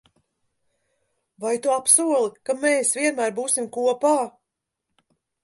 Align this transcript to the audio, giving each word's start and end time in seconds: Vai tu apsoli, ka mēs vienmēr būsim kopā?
Vai 1.43 1.51
tu 1.65 1.73
apsoli, 1.73 2.31
ka 2.49 2.57
mēs 2.65 2.95
vienmēr 3.01 3.37
būsim 3.43 3.69
kopā? 3.79 4.17